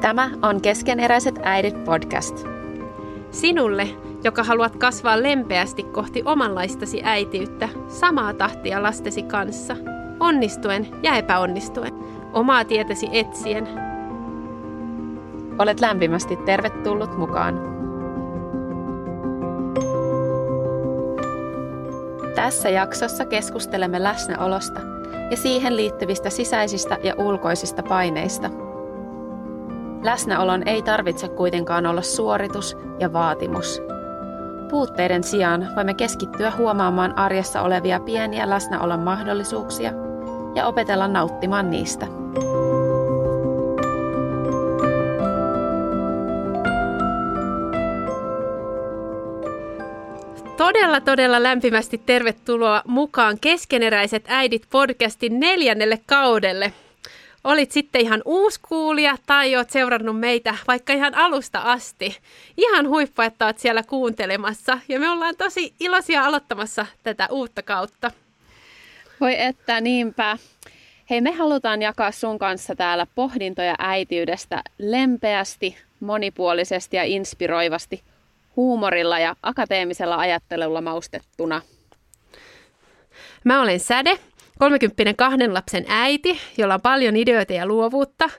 [0.00, 2.46] Tämä on Keskeneräiset äidit podcast.
[3.30, 3.88] Sinulle,
[4.24, 9.76] joka haluat kasvaa lempeästi kohti omanlaistasi äitiyttä, samaa tahtia lastesi kanssa,
[10.20, 11.92] onnistuen ja epäonnistuen,
[12.32, 13.68] omaa tietäsi etsien.
[15.58, 17.60] Olet lämpimästi tervetullut mukaan.
[22.34, 24.80] Tässä jaksossa keskustelemme läsnäolosta
[25.30, 28.50] ja siihen liittyvistä sisäisistä ja ulkoisista paineista–
[30.02, 33.82] Läsnäolon ei tarvitse kuitenkaan olla suoritus ja vaatimus.
[34.70, 39.92] Puutteiden sijaan voimme keskittyä huomaamaan arjessa olevia pieniä läsnäolon mahdollisuuksia
[40.54, 42.06] ja opetella nauttimaan niistä.
[50.56, 56.72] Todella, todella lämpimästi tervetuloa mukaan Keskeneräiset äidit podcastin neljännelle kaudelle
[57.44, 62.16] olit sitten ihan uusi kuulija tai oot seurannut meitä vaikka ihan alusta asti.
[62.56, 68.10] Ihan huippu, että oot siellä kuuntelemassa ja me ollaan tosi iloisia aloittamassa tätä uutta kautta.
[69.20, 70.36] Voi että niinpä.
[71.10, 78.02] Hei, me halutaan jakaa sun kanssa täällä pohdintoja äitiydestä lempeästi, monipuolisesti ja inspiroivasti,
[78.56, 81.62] huumorilla ja akateemisella ajattelulla maustettuna.
[83.44, 84.18] Mä olen Säde
[84.60, 88.30] 30 kahden lapsen äiti, jolla on paljon ideoita ja luovuutta.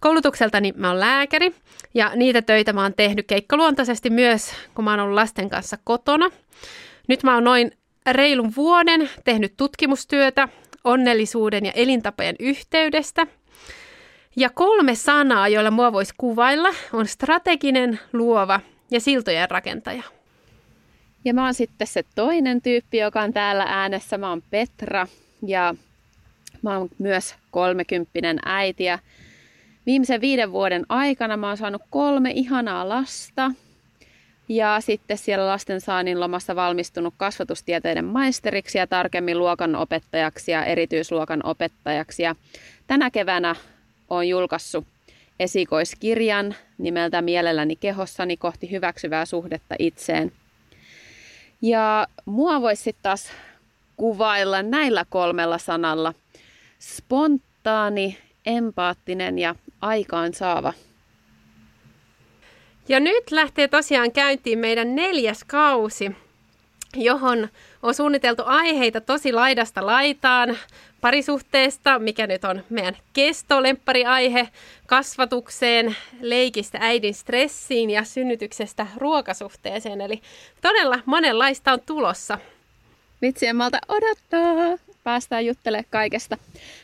[0.00, 1.54] Koulutukseltani mä oon lääkäri
[1.94, 6.30] ja niitä töitä mä oon tehnyt keikkoluontaisesti myös, kun mä oon ollut lasten kanssa kotona.
[7.08, 7.72] Nyt mä oon noin
[8.10, 10.48] reilun vuoden tehnyt tutkimustyötä
[10.84, 13.26] onnellisuuden ja elintapojen yhteydestä.
[14.36, 20.02] Ja kolme sanaa, joilla mua voisi kuvailla, on strateginen, luova ja siltojen rakentaja.
[21.24, 24.18] Ja mä oon sitten se toinen tyyppi, joka on täällä äänessä.
[24.18, 25.06] Mä oon Petra
[25.46, 25.74] ja
[26.62, 28.98] mä oon myös kolmekymppinen äiti ja
[29.86, 33.50] viimeisen viiden vuoden aikana mä oon saanut kolme ihanaa lasta
[34.48, 42.22] ja sitten siellä lastensaannin lomassa valmistunut kasvatustieteiden maisteriksi ja tarkemmin luokan opettajaksi ja erityisluokan opettajaksi.
[42.22, 42.34] Ja
[42.86, 43.54] tänä keväänä
[44.08, 44.86] on julkaissut
[45.40, 50.32] esikoiskirjan nimeltä Mielelläni kehossani kohti hyväksyvää suhdetta itseen.
[51.62, 53.32] Ja mua voisi sitten taas
[54.00, 56.14] kuvailla näillä kolmella sanalla.
[56.78, 60.72] Spontaani, empaattinen ja aikaansaava.
[62.88, 66.12] Ja nyt lähtee tosiaan käyntiin meidän neljäs kausi,
[66.96, 67.48] johon
[67.82, 70.58] on suunniteltu aiheita tosi laidasta laitaan,
[71.00, 72.96] parisuhteesta, mikä nyt on meidän
[74.04, 74.48] aihe,
[74.86, 80.00] kasvatukseen, leikistä äidin stressiin ja synnytyksestä ruokasuhteeseen.
[80.00, 80.22] Eli
[80.60, 82.38] todella monenlaista on tulossa.
[83.22, 84.78] Vitsi, en malta odottaa.
[85.04, 86.38] Päästään juttelemaan kaikesta.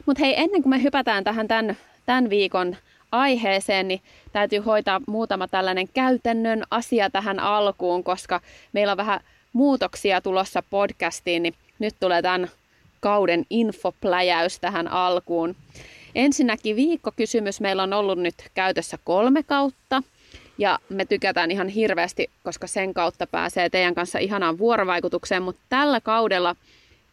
[0.06, 1.76] Mutta hei, ennen kuin me hypätään tähän tämän,
[2.06, 2.76] tämän viikon
[3.12, 4.00] aiheeseen, niin
[4.32, 8.40] täytyy hoitaa muutama tällainen käytännön asia tähän alkuun, koska
[8.72, 9.20] meillä on vähän
[9.52, 12.50] muutoksia tulossa podcastiin, niin nyt tulee tämän
[13.00, 15.56] kauden infopläjäys tähän alkuun.
[16.14, 20.02] Ensinnäkin viikkokysymys meillä on ollut nyt käytössä kolme kautta.
[20.58, 26.00] Ja me tykätään ihan hirveästi, koska sen kautta pääsee teidän kanssa ihanaan vuorovaikutukseen, mutta tällä
[26.00, 26.56] kaudella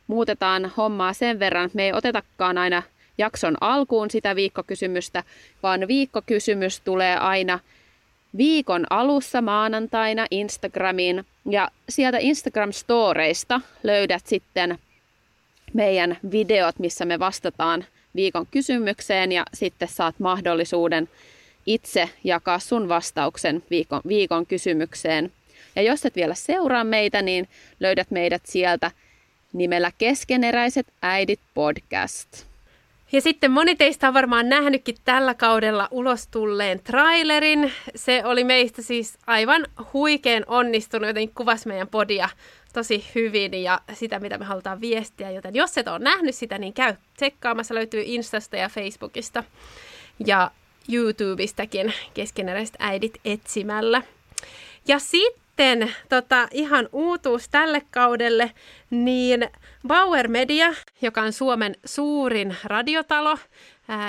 [0.07, 2.83] muutetaan hommaa sen verran, että me ei otetakaan aina
[3.17, 5.23] jakson alkuun sitä viikkokysymystä,
[5.63, 7.59] vaan viikkokysymys tulee aina
[8.37, 11.25] viikon alussa maanantaina Instagramiin.
[11.49, 14.79] Ja sieltä Instagram-storeista löydät sitten
[15.73, 19.31] meidän videot, missä me vastataan viikon kysymykseen.
[19.31, 21.09] Ja sitten saat mahdollisuuden
[21.65, 25.31] itse jakaa sun vastauksen viikon, viikon kysymykseen.
[25.75, 27.47] Ja jos et vielä seuraa meitä, niin
[27.79, 28.91] löydät meidät sieltä
[29.53, 32.45] nimellä Keskeneräiset äidit podcast.
[33.11, 37.71] Ja sitten moni teistä on varmaan nähnytkin tällä kaudella ulos tulleen trailerin.
[37.95, 42.29] Se oli meistä siis aivan huikean onnistunut, joten kuvasi meidän podia
[42.73, 45.31] tosi hyvin ja sitä, mitä me halutaan viestiä.
[45.31, 47.75] Joten jos et ole nähnyt sitä, niin käy tsekkaamassa.
[47.75, 49.43] Löytyy Instasta ja Facebookista.
[50.25, 50.51] Ja
[50.89, 54.01] YouTubestakin keskeneräiset äidit etsimällä.
[54.87, 58.51] Ja sitten tota, ihan uutuus tälle kaudelle,
[58.89, 59.49] niin
[59.87, 63.37] Bauer Media, joka on Suomen suurin radiotalo,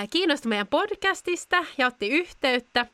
[0.09, 2.85] kiinnostui meidän podcastista ja otti yhteyttä.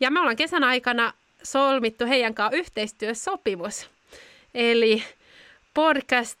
[0.00, 1.12] Ja me ollaan kesän aikana
[1.42, 3.90] solmittu heidän kanssa yhteistyösopimus.
[4.54, 5.02] Eli
[5.74, 6.40] podcast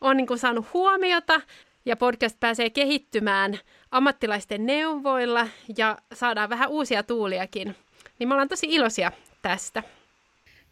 [0.00, 1.40] on niin kuin saanut huomiota
[1.84, 3.58] ja podcast pääsee kehittymään
[3.94, 7.76] ammattilaisten neuvoilla ja saadaan vähän uusia tuuliakin.
[8.18, 9.12] Niin me ollaan tosi iloisia
[9.42, 9.82] tästä.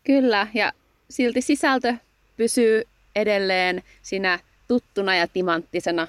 [0.04, 0.72] Kyllä, ja
[1.10, 1.94] silti sisältö
[2.36, 2.82] pysyy
[3.16, 4.38] edelleen sinä
[4.68, 6.06] tuttuna ja timanttisena,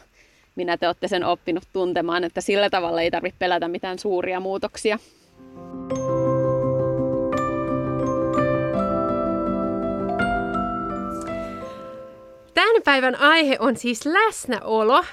[0.56, 5.00] minä te olette sen oppinut tuntemaan, että sillä tavalla ei tarvitse pelätä mitään suuria muutoksia.
[12.54, 15.06] Tämän päivän aihe on siis läsnäolo.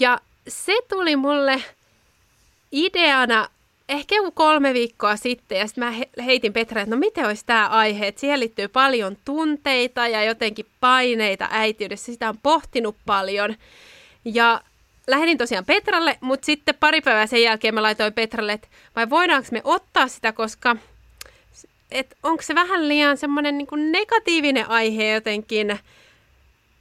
[0.00, 1.62] Ja se tuli mulle
[2.72, 3.48] ideana
[3.88, 7.68] ehkä joku kolme viikkoa sitten, ja sitten mä heitin Petra, että no miten olisi tämä
[7.68, 13.56] aihe, että siihen liittyy paljon tunteita ja jotenkin paineita äitiydessä, sitä on pohtinut paljon.
[14.24, 14.60] Ja
[15.06, 19.48] lähetin tosiaan Petralle, mutta sitten pari päivää sen jälkeen mä laitoin Petralle, että vai voidaanko
[19.52, 20.76] me ottaa sitä, koska
[22.22, 25.78] onko se vähän liian semmoinen niin negatiivinen aihe jotenkin,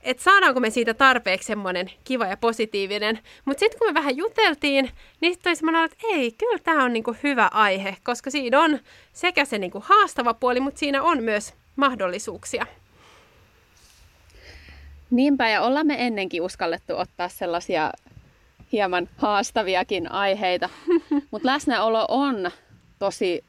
[0.07, 3.19] että saadaanko me siitä tarpeeksi semmoinen kiva ja positiivinen.
[3.45, 4.89] Mutta sitten kun me vähän juteltiin,
[5.21, 8.80] niin sitten semmoinen, että ei, kyllä tämä on niinku hyvä aihe, koska siinä on
[9.13, 12.65] sekä se niinku haastava puoli, mutta siinä on myös mahdollisuuksia.
[15.12, 17.92] Niinpä, ja ollaan me ennenkin uskallettu ottaa sellaisia
[18.71, 20.69] hieman haastaviakin aiheita.
[21.31, 22.51] Mutta läsnäolo on
[23.00, 23.44] tosi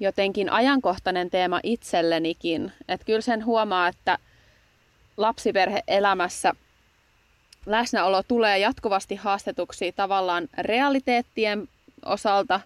[0.00, 2.72] jotenkin ajankohtainen teema itsellenikin.
[2.88, 4.18] Että kyllä sen huomaa, että
[5.16, 6.54] lapsiperheelämässä
[7.66, 11.68] läsnäolo tulee jatkuvasti haastetuksi tavallaan realiteettien
[12.04, 12.60] osalta,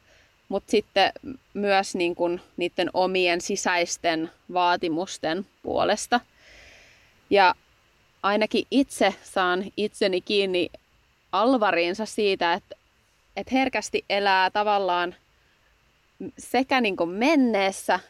[0.48, 1.12] mutta sitten
[1.54, 6.20] myös niin kuin niiden omien sisäisten vaatimusten puolesta.
[7.30, 7.54] Ja
[8.22, 10.70] ainakin itse saan itseni kiinni
[11.32, 12.76] alvariinsa siitä, että,
[13.36, 15.14] että herkästi elää tavallaan
[16.38, 18.00] sekä niin kuin menneessä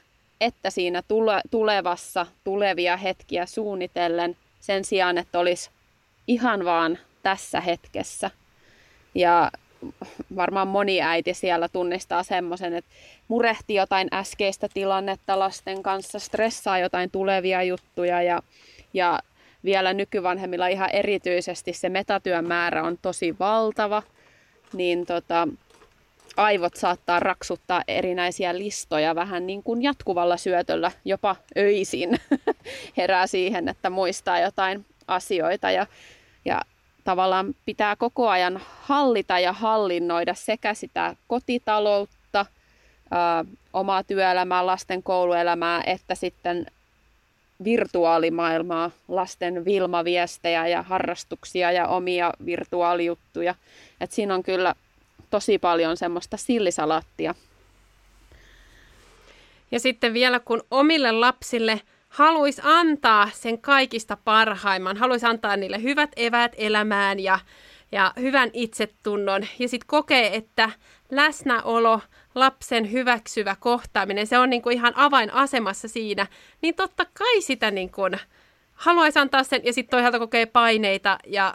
[0.40, 5.70] että siinä tule, tulevassa tulevia hetkiä suunnitellen sen sijaan, että olisi
[6.26, 8.30] ihan vaan tässä hetkessä.
[9.14, 9.50] Ja
[10.36, 12.90] varmaan moni äiti siellä tunnistaa semmoisen, että
[13.28, 18.42] murehti jotain äskeistä tilannetta lasten kanssa, stressaa jotain tulevia juttuja ja,
[18.94, 19.18] ja
[19.64, 24.02] vielä nykyvanhemmilla ihan erityisesti se metatyön määrä on tosi valtava,
[24.72, 25.48] niin tota,
[26.40, 32.20] aivot saattaa raksuttaa erinäisiä listoja vähän niin kuin jatkuvalla syötöllä, jopa öisin
[32.96, 35.86] herää siihen, että muistaa jotain asioita ja,
[36.44, 36.60] ja
[37.04, 42.46] tavallaan pitää koko ajan hallita ja hallinnoida sekä sitä kotitaloutta,
[43.10, 46.66] ää, omaa työelämää, lasten kouluelämää, että sitten
[47.64, 53.54] virtuaalimaailmaa, lasten vilmaviestejä ja harrastuksia ja omia virtuaalijuttuja.
[54.00, 54.74] Et siinä on kyllä
[55.30, 57.34] tosi paljon semmoista sillisalaattia.
[59.70, 66.10] Ja sitten vielä kun omille lapsille haluaisi antaa sen kaikista parhaimman, haluaisi antaa niille hyvät
[66.16, 67.38] evät elämään ja,
[67.92, 69.42] ja hyvän itsetunnon.
[69.58, 70.70] Ja sitten kokee, että
[71.10, 72.00] läsnäolo,
[72.34, 76.26] lapsen hyväksyvä kohtaaminen, se on niin kuin ihan avainasemassa siinä.
[76.62, 78.18] Niin totta kai sitä niin kuin
[78.74, 81.54] haluaisi antaa sen ja sitten toisaalta kokee paineita ja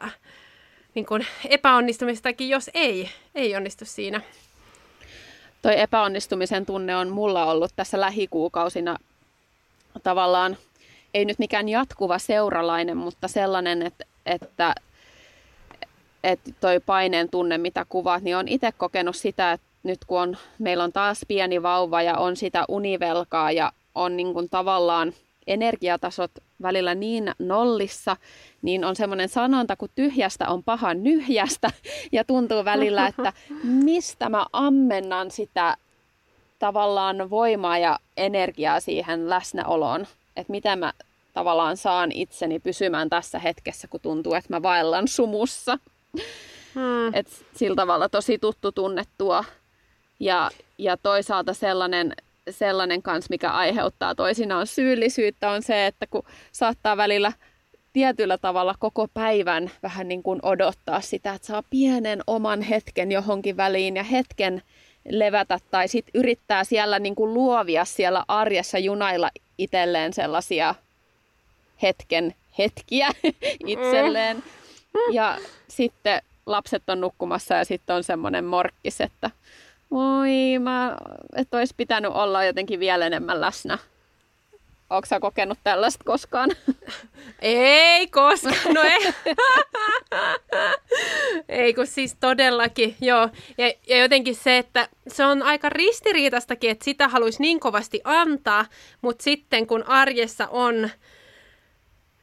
[0.96, 4.22] niin kuin epäonnistumistakin, jos ei, ei onnistu siinä.
[5.62, 8.98] Toi epäonnistumisen tunne on mulla ollut tässä lähikuukausina
[10.04, 10.58] tavallaan,
[11.14, 14.76] ei nyt mikään jatkuva seuralainen, mutta sellainen, että, että,
[16.24, 20.38] että toi paineen tunne, mitä kuvaat, niin on itse kokenut sitä, että nyt kun on,
[20.60, 25.14] meillä on taas pieni vauva ja on sitä univelkaa ja on niin kuin tavallaan
[25.48, 26.32] energiatasot
[26.62, 28.18] välillä niin nollissa,
[28.62, 31.72] niin on semmoinen sanonta, kun tyhjästä on paha nyhjästä,
[32.12, 33.34] ja tuntuu välillä, että
[33.64, 35.78] mistä mä ammennan sitä
[36.60, 40.94] tavallaan voimaa ja energiaa siihen läsnäoloon, että miten mä
[41.34, 45.80] tavallaan saan itseni pysymään tässä hetkessä, kun tuntuu, että mä vaellan sumussa.
[46.74, 47.14] Hmm.
[47.14, 49.44] Et sillä tavalla tosi tuttu tunnettua.
[50.20, 52.14] Ja, ja toisaalta sellainen
[52.50, 57.32] sellainen kanssa, mikä aiheuttaa toisinaan syyllisyyttä, on se, että kun saattaa välillä
[57.94, 63.58] tietyllä tavalla koko päivän vähän niin kuin odottaa sitä, että saa pienen oman hetken johonkin
[63.58, 64.62] väliin ja hetken
[65.10, 70.76] levätä tai sitten yrittää siellä niin kuin luovia siellä arjessa junailla itselleen sellaisia
[71.82, 73.10] hetken hetkiä
[73.68, 74.44] itselleen.
[75.12, 75.38] Ja
[75.68, 79.32] sitten lapset on nukkumassa ja sitten on semmoinen morkkis, että
[79.98, 80.98] Oi, mä,
[81.36, 83.78] että olisi pitänyt olla jotenkin vielä enemmän läsnä.
[84.90, 86.52] Oletko sä kokenut tällaista koskaan?
[87.42, 89.14] Ei koskaan, no ei.
[91.50, 93.30] ei kun siis todellakin, joo.
[93.58, 98.66] Ja, ja jotenkin se, että se on aika ristiriitastakin, että sitä haluaisi niin kovasti antaa,
[99.02, 100.90] mutta sitten kun arjessa on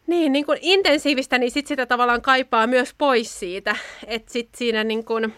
[0.06, 3.76] niin, niin kuin intensiivistä, niin sit sitä tavallaan kaipaa myös pois siitä.
[4.06, 5.34] Että sitten siinä niin kuin,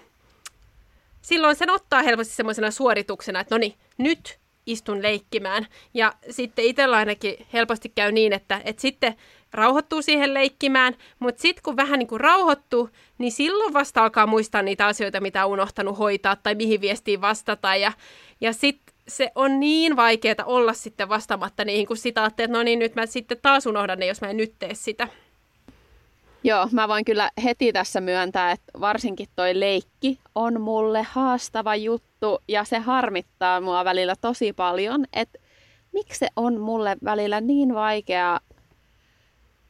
[1.25, 5.67] silloin sen ottaa helposti semmoisena suorituksena, että no niin, nyt istun leikkimään.
[5.95, 9.15] Ja sitten itsellä ainakin helposti käy niin, että, että sitten
[9.53, 14.63] rauhoittuu siihen leikkimään, mutta sitten kun vähän niin kuin rauhoittuu, niin silloin vasta alkaa muistaa
[14.63, 17.77] niitä asioita, mitä on unohtanut hoitaa tai mihin viestiin vastata.
[17.77, 17.93] Ja,
[18.41, 22.79] ja sitten se on niin vaikeaa olla sitten vastaamatta niihin, kun sitä että no niin,
[22.79, 25.09] nyt mä sitten taas unohdan ne, jos mä en nyt tee sitä.
[26.47, 32.43] Joo, mä voin kyllä heti tässä myöntää, että varsinkin toi leikki on mulle haastava juttu
[32.49, 35.39] ja se harmittaa mua välillä tosi paljon, että
[35.93, 38.41] miksi se on mulle välillä niin vaikea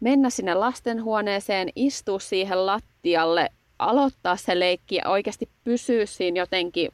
[0.01, 6.93] mennä sinne lastenhuoneeseen, istua siihen lattialle, aloittaa se leikki ja oikeasti pysyä siinä jotenkin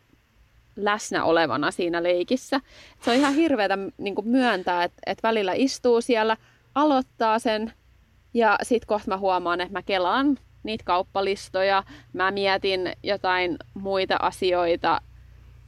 [0.76, 2.60] läsnä olevana siinä leikissä.
[3.04, 6.36] Se on ihan hirveätä niin myöntää, että, että välillä istuu siellä,
[6.74, 7.72] aloittaa sen
[8.34, 11.82] ja sitten kohta mä huomaan, että mä kelaan niitä kauppalistoja,
[12.12, 15.00] mä mietin jotain muita asioita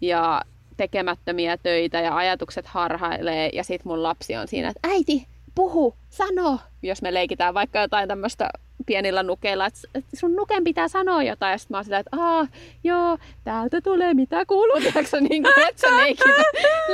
[0.00, 0.42] ja
[0.76, 3.50] tekemättömiä töitä ja ajatukset harhailee.
[3.52, 8.09] Ja sitten mun lapsi on siinä, että äiti, puhu, sano, jos me leikitään vaikka jotain
[8.09, 8.49] tämmöistä
[8.87, 9.81] pienillä nukeilla, että
[10.14, 11.52] sun nuken pitää sanoa jotain.
[11.52, 12.47] Ja sitten mä oon sillä, että Aa,
[12.85, 16.35] joo, täältä tulee mitä kuuluu, tiedätkö, niin kuin, että se leikin,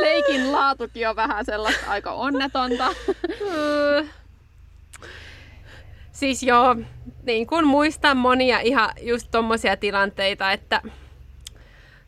[0.01, 2.87] leikin laatukin on vähän sellaista aika onnetonta.
[6.19, 6.77] Siis joo,
[7.23, 10.83] niin kuin muistan monia ihan just tommosia tilanteita, että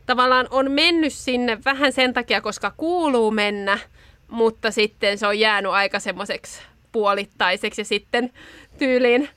[0.05, 3.79] tavallaan on mennyt sinne vähän sen takia, koska kuuluu mennä,
[4.27, 8.31] mutta sitten se on jäänyt aika semmoiseksi puolittaiseksi ja sitten
[8.77, 9.29] tyyliin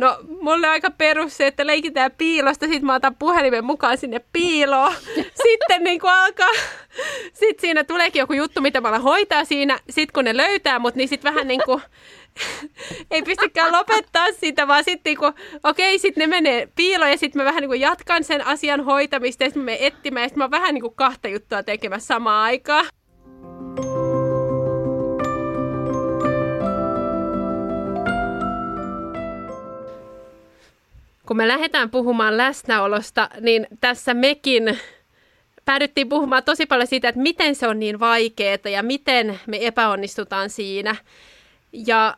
[0.00, 4.94] No, mulle aika perus se, että leikitään piilosta, sit mä otan puhelimen mukaan sinne piiloon.
[5.42, 6.48] Sitten niin kuin alkaa,
[7.32, 9.78] sit siinä tuleekin joku juttu, mitä mä alan hoitaa siinä.
[9.90, 11.82] Sitten kun ne löytää mut, niin sit vähän niin kuin,
[13.10, 15.32] ei pystykään lopettaa sitä, vaan sitten niin
[15.64, 19.50] okei, sitten ne menee piiloon ja sitten mä vähän niin jatkan sen asian hoitamista ja
[19.50, 22.86] sitten mä menen etsimään ja sitten mä vähän niin kahta juttua tekemässä samaan aikaan.
[31.30, 34.78] kun me lähdetään puhumaan läsnäolosta, niin tässä mekin
[35.64, 40.50] päädyttiin puhumaan tosi paljon siitä, että miten se on niin vaikeaa ja miten me epäonnistutaan
[40.50, 40.96] siinä.
[41.72, 42.16] Ja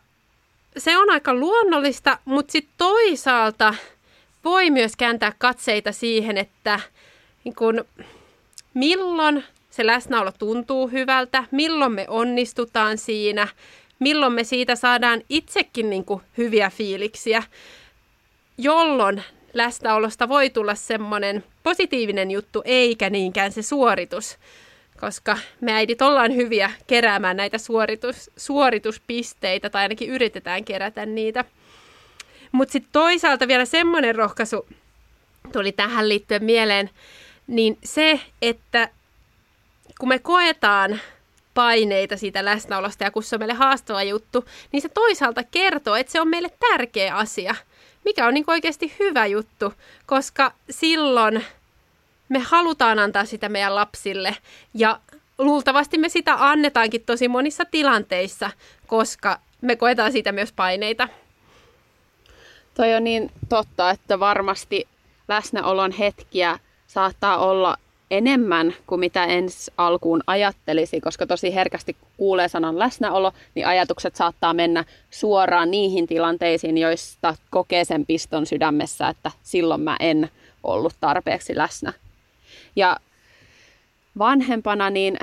[0.77, 3.75] se on aika luonnollista, mutta sitten toisaalta
[4.45, 6.81] voi myös kääntää katseita siihen, että
[7.45, 7.85] niin kun,
[8.75, 13.49] milloin se läsnäolo tuntuu hyvältä, milloin me onnistutaan siinä,
[13.99, 17.43] milloin me siitä saadaan itsekin niin kuin, hyviä fiiliksiä
[18.59, 19.23] jolloin
[19.55, 24.37] läsnäolosta voi tulla semmoinen positiivinen juttu, eikä niinkään se suoritus.
[25.03, 31.45] Koska me äidit ollaan hyviä keräämään näitä suoritus, suorituspisteitä, tai ainakin yritetään kerätä niitä.
[32.53, 34.67] Mutta sitten toisaalta vielä semmoinen rohkaisu
[35.53, 36.91] tuli tähän liittyen mieleen,
[37.47, 38.89] niin se, että
[40.01, 41.01] kun me koetaan
[41.55, 46.13] paineita siitä läsnäolosta ja kun se on meille haastava juttu, niin se toisaalta kertoo, että
[46.13, 47.55] se on meille tärkeä asia–
[48.05, 49.73] mikä on niin oikeasti hyvä juttu,
[50.07, 51.45] koska silloin
[52.33, 54.37] me halutaan antaa sitä meidän lapsille
[54.75, 55.01] ja
[55.39, 58.51] luultavasti me sitä annetaankin tosi monissa tilanteissa,
[58.87, 61.09] koska me koetaan siitä myös paineita.
[62.75, 64.89] Toi on niin totta, että varmasti
[65.29, 67.77] läsnäolon hetkiä saattaa olla
[68.11, 74.55] enemmän kuin mitä ens alkuun ajattelisi, koska tosi herkästi kuulee sanan läsnäolo, niin ajatukset saattaa
[74.55, 80.31] mennä suoraan niihin tilanteisiin, joista kokee sen piston sydämessä, että silloin mä en
[80.63, 81.93] ollut tarpeeksi läsnä.
[82.77, 82.97] Ja
[84.19, 85.19] vanhempana, niin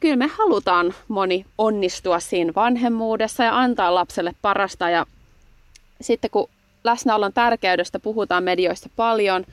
[0.00, 4.90] kyllä me halutaan moni onnistua siinä vanhemmuudessa ja antaa lapselle parasta.
[4.90, 5.06] Ja
[6.00, 6.48] sitten kun
[6.84, 9.44] läsnäolon tärkeydestä puhutaan medioissa paljon,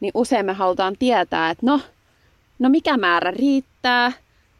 [0.00, 1.80] niin usein me halutaan tietää, että no,
[2.58, 4.12] no mikä määrä riittää,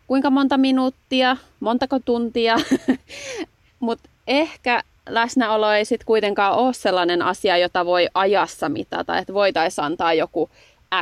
[0.07, 2.57] kuinka monta minuuttia, montako tuntia,
[3.81, 9.85] mutta ehkä läsnäolo ei sitten kuitenkaan ole sellainen asia, jota voi ajassa mitata, että voitaisiin
[9.85, 10.51] antaa joku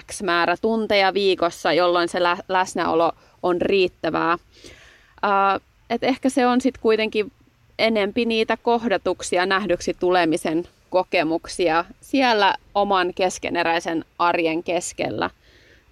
[0.07, 4.35] X määrä tunteja viikossa, jolloin se lä- läsnäolo on riittävää.
[4.35, 7.33] Uh, et ehkä se on sitten kuitenkin
[7.79, 15.31] enempi niitä kohdatuksia, nähdyksi tulemisen kokemuksia siellä oman keskeneräisen arjen keskellä.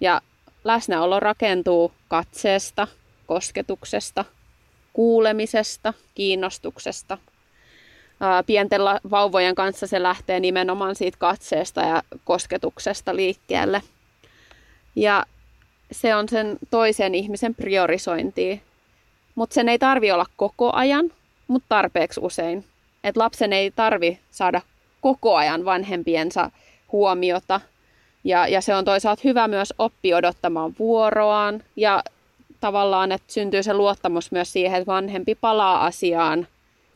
[0.01, 0.21] Ja
[0.63, 2.87] läsnäolo rakentuu katseesta,
[3.25, 4.25] kosketuksesta,
[4.93, 7.17] kuulemisesta, kiinnostuksesta.
[8.45, 13.81] Pienten vauvojen kanssa se lähtee nimenomaan siitä katseesta ja kosketuksesta liikkeelle.
[14.95, 15.25] Ja
[15.91, 18.61] se on sen toisen ihmisen priorisointi.
[19.35, 21.11] Mutta sen ei tarvi olla koko ajan,
[21.47, 22.65] mutta tarpeeksi usein.
[23.03, 24.61] Et lapsen ei tarvi saada
[25.01, 26.51] koko ajan vanhempiensa
[26.91, 27.61] huomiota
[28.23, 32.03] ja, ja se on toisaalta hyvä myös oppi odottamaan vuoroaan ja
[32.59, 36.47] tavallaan, että syntyy se luottamus myös siihen, että vanhempi palaa asiaan,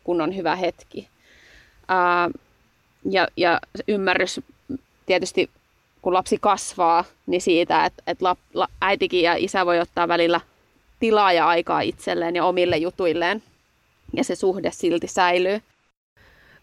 [0.03, 1.12] kun on hyvä hetki.
[1.87, 2.29] Ää,
[3.09, 4.41] ja, ja ymmärrys
[5.05, 5.49] tietysti,
[6.01, 10.41] kun lapsi kasvaa, niin siitä, että, että la, la, äitikin ja isä voi ottaa välillä
[10.99, 13.43] tilaa ja aikaa itselleen ja omille jutuilleen.
[14.13, 15.61] Ja se suhde silti säilyy.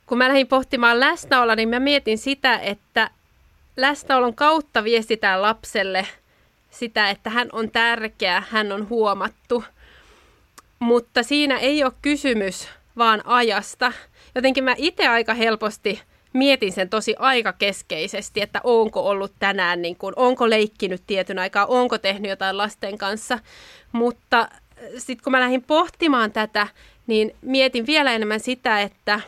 [0.07, 3.11] Kun mä lähdin pohtimaan läsnäoloa, niin mä mietin sitä, että
[3.77, 6.07] läsnäolon kautta viestitään lapselle
[6.71, 9.65] sitä, että hän on tärkeä, hän on huomattu.
[10.79, 13.93] Mutta siinä ei ole kysymys vaan ajasta.
[14.35, 16.01] Jotenkin mä itse aika helposti
[16.33, 21.99] mietin sen tosi aikakeskeisesti, että onko ollut tänään, niin kuin, onko leikkinyt tietyn aikaa, onko
[21.99, 23.39] tehnyt jotain lasten kanssa.
[23.93, 24.49] Mutta
[24.99, 26.67] sitten kun mä lähdin pohtimaan tätä,
[27.07, 29.21] niin mietin vielä enemmän sitä, että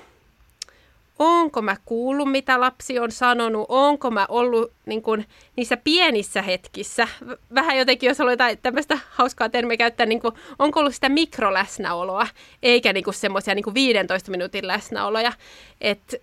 [1.22, 5.26] onko mä kuullut, mitä lapsi on sanonut, onko mä ollut niin kuin,
[5.56, 7.08] niissä pienissä hetkissä.
[7.54, 12.26] Vähän jotenkin, jos ollut jotain tämmöistä hauskaa termiä käyttää, niin kuin, onko ollut sitä mikroläsnäoloa,
[12.62, 15.32] eikä niin semmoisia niin 15 minuutin läsnäoloja.
[15.80, 16.22] Et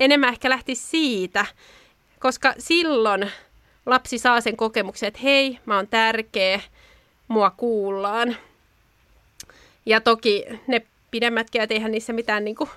[0.00, 1.46] enemmän ehkä lähti siitä,
[2.18, 3.30] koska silloin
[3.86, 6.60] lapsi saa sen kokemuksen, että hei, mä oon tärkeä,
[7.28, 8.36] mua kuullaan.
[9.86, 12.70] Ja toki ne pidemmätkin, että eihän niissä mitään niin kuin,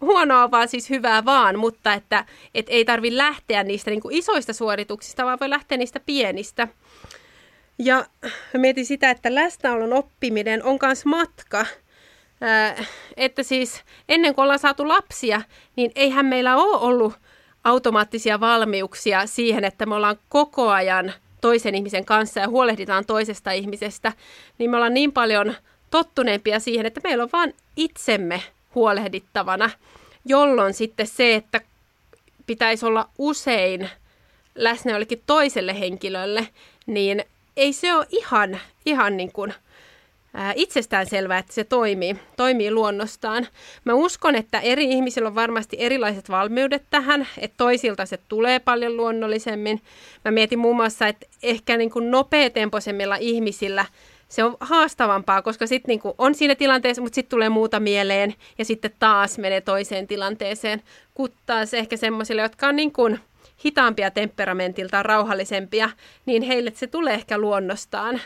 [0.00, 2.24] huonoa, vaan siis hyvää vaan, mutta että
[2.54, 6.68] et ei tarvi lähteä niistä niin kuin isoista suorituksista, vaan voi lähteä niistä pienistä.
[7.78, 8.06] Ja
[8.54, 11.66] mietin sitä, että läsnäolon oppiminen on myös matka.
[12.40, 12.84] Ää,
[13.16, 15.42] että siis ennen kuin ollaan saatu lapsia,
[15.76, 17.14] niin eihän meillä ole ollut
[17.64, 24.12] automaattisia valmiuksia siihen, että me ollaan koko ajan toisen ihmisen kanssa ja huolehditaan toisesta ihmisestä,
[24.58, 25.54] niin me ollaan niin paljon
[25.90, 28.42] tottuneempia siihen, että meillä on vain itsemme
[28.74, 29.70] huolehdittavana,
[30.24, 31.60] jolloin sitten se, että
[32.46, 33.90] pitäisi olla usein
[34.54, 36.48] läsnä jollekin toiselle henkilölle,
[36.86, 37.24] niin
[37.56, 39.54] ei se ole ihan, ihan niin kuin,
[40.34, 43.46] ää, itsestään selvää, että se toimii, toimii luonnostaan.
[43.84, 48.96] Mä uskon, että eri ihmisillä on varmasti erilaiset valmiudet tähän, että toisilta se tulee paljon
[48.96, 49.82] luonnollisemmin.
[50.24, 53.86] Mä mietin muun muassa, että ehkä niin kuin nopeatempoisemmilla ihmisillä–
[54.28, 58.64] se on haastavampaa, koska sitten niinku on siinä tilanteessa, mutta sitten tulee muuta mieleen ja
[58.64, 60.82] sitten taas menee toiseen tilanteeseen.
[61.14, 63.10] Kun taas ehkä semmoisille, jotka on niinku
[63.64, 65.90] hitaampia temperamentilta, rauhallisempia,
[66.26, 68.20] niin heille se tulee ehkä luonnostaan.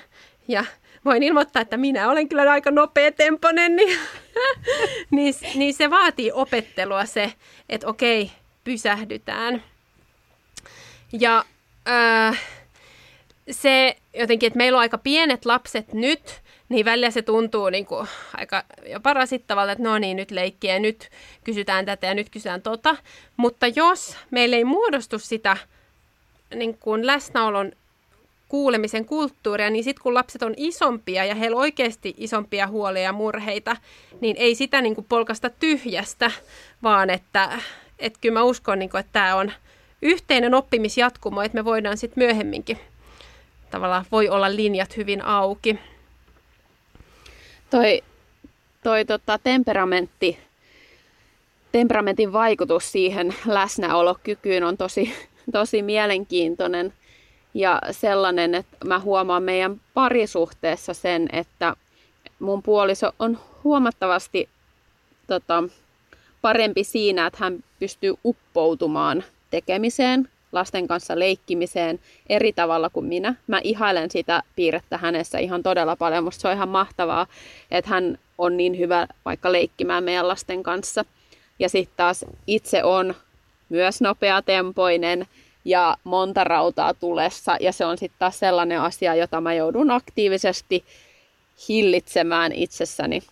[0.49, 0.65] Ja
[1.05, 3.99] voin ilmoittaa, että minä olen kyllä aika nopea temponen, niin,
[5.11, 7.33] niin, niin se vaatii opettelua se,
[7.69, 8.31] että okei,
[8.65, 9.63] pysähdytään.
[11.13, 11.45] Ja
[11.89, 12.41] äh,
[13.51, 18.09] se jotenkin, että meillä on aika pienet lapset nyt, niin välillä se tuntuu niin kuin
[18.35, 21.09] aika jopa rasittavalta, että no niin, nyt leikkiä, nyt
[21.45, 22.97] kysytään tätä ja nyt kysytään tota.
[23.37, 25.57] Mutta jos meillä ei muodostu sitä
[26.55, 27.73] niin kuin läsnäolon
[28.49, 33.77] kuulemisen kulttuuria, niin sitten kun lapset on isompia ja heillä oikeasti isompia huolia ja murheita,
[34.21, 36.31] niin ei sitä niin kuin polkasta tyhjästä,
[36.83, 37.59] vaan että,
[37.99, 39.53] että kyllä mä uskon, niin kuin, että tämä on
[40.03, 42.79] yhteinen oppimisjatkumo, että me voidaan sitten myöhemminkin
[43.73, 45.79] tavallaan voi olla linjat hyvin auki.
[47.71, 48.03] Toi,
[48.83, 50.39] toi tota, temperamentti,
[51.73, 55.13] temperamentin vaikutus siihen läsnäolokykyyn on tosi,
[55.53, 56.93] tosi mielenkiintoinen
[57.55, 61.77] ja sellainen, että mä huomaan meidän parisuhteessa sen, että
[62.39, 64.49] mun puoliso on huomattavasti
[65.27, 65.65] tota,
[66.43, 73.35] parempi siinä, että hän pystyy uppoutumaan tekemiseen lasten kanssa leikkimiseen eri tavalla kuin minä.
[73.47, 76.25] Mä ihailen sitä piirrettä hänessä ihan todella paljon.
[76.25, 77.27] Musta se on ihan mahtavaa,
[77.71, 81.05] että hän on niin hyvä vaikka leikkimään meidän lasten kanssa.
[81.59, 83.15] Ja sitten taas itse on
[83.69, 85.27] myös nopeatempoinen
[85.65, 87.57] ja monta rautaa tulessa.
[87.61, 90.85] Ja se on sitten taas sellainen asia, jota mä joudun aktiivisesti
[91.69, 93.23] hillitsemään itsessäni.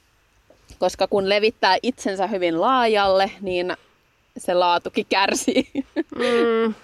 [0.78, 3.76] Koska kun levittää itsensä hyvin laajalle, niin
[4.38, 5.70] se laatukin kärsii.
[5.94, 6.74] Mm.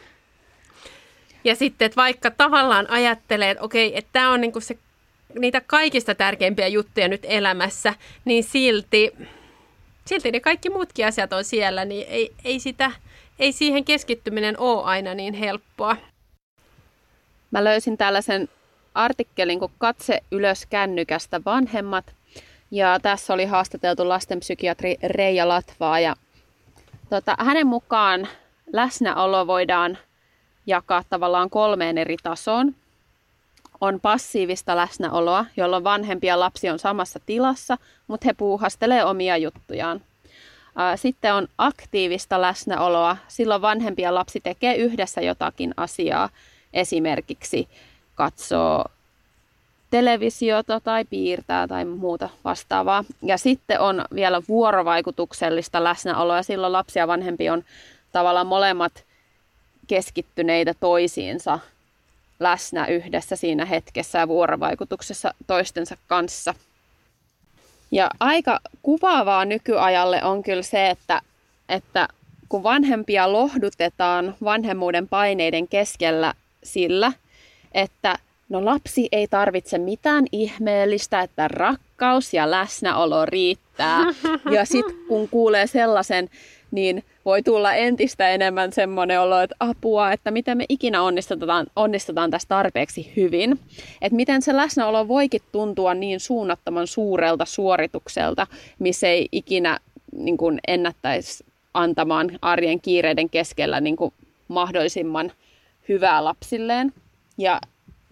[1.46, 4.78] Ja sitten, että vaikka tavallaan ajattelee, että okei, että tämä on niinku se,
[5.38, 9.12] niitä kaikista tärkeimpiä juttuja nyt elämässä, niin silti,
[10.04, 12.90] silti ne kaikki muutkin asiat on siellä, niin ei, ei, sitä,
[13.38, 15.96] ei siihen keskittyminen ole aina niin helppoa.
[17.50, 18.48] Mä löysin tällaisen
[18.94, 22.14] artikkelin kuin Katse ylös kännykästä vanhemmat.
[22.70, 26.00] Ja tässä oli haastateltu lastenpsykiatri Reija Latvaa.
[26.00, 26.16] Ja
[27.10, 28.28] tota, hänen mukaan
[28.72, 29.98] läsnäolo voidaan
[30.66, 32.74] jakaa tavallaan kolmeen eri tasoon.
[33.80, 40.00] On passiivista läsnäoloa, jolloin vanhempi ja lapsi on samassa tilassa, mutta he puuhastelee omia juttujaan.
[40.96, 46.28] Sitten on aktiivista läsnäoloa, silloin vanhempi ja lapsi tekee yhdessä jotakin asiaa,
[46.72, 47.68] esimerkiksi
[48.14, 48.84] katsoo
[49.90, 53.04] televisiota tai piirtää tai muuta vastaavaa.
[53.22, 56.42] Ja sitten on vielä vuorovaikutuksellista läsnäoloa.
[56.42, 57.64] Silloin lapsi ja vanhempi on
[58.12, 59.04] tavallaan molemmat
[59.86, 61.58] keskittyneitä toisiinsa
[62.40, 66.54] läsnä yhdessä siinä hetkessä ja vuorovaikutuksessa toistensa kanssa.
[67.90, 71.22] Ja aika kuvaavaa nykyajalle on kyllä se, että,
[71.68, 72.08] että
[72.48, 77.12] kun vanhempia lohdutetaan vanhemmuuden paineiden keskellä sillä,
[77.72, 78.18] että
[78.48, 84.00] no lapsi ei tarvitse mitään ihmeellistä, että rakkaus ja läsnäolo riittää.
[84.50, 86.30] Ja sitten kun kuulee sellaisen,
[86.70, 92.30] niin voi tulla entistä enemmän semmoinen olo, että apua, että miten me ikinä onnistutaan, onnistutaan
[92.30, 93.58] tässä tarpeeksi hyvin.
[94.02, 98.46] Että miten se läsnäolo voikin tuntua niin suunnattoman suurelta suoritukselta,
[98.78, 99.78] missä ei ikinä
[100.16, 104.12] niin kuin ennättäisi antamaan arjen kiireiden keskellä niin kuin
[104.48, 105.32] mahdollisimman
[105.88, 106.92] hyvää lapsilleen.
[107.38, 107.60] Ja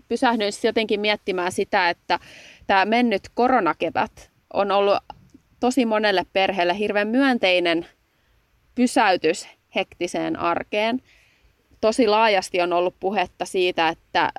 [0.09, 2.19] pysähdyin jotenkin miettimään sitä, että
[2.67, 4.99] tämä mennyt koronakevät on ollut
[5.61, 7.87] tosi monelle perheelle hirveän myönteinen
[8.75, 11.03] pysäytys hektiseen arkeen.
[11.81, 14.33] Tosi laajasti on ollut puhetta siitä, että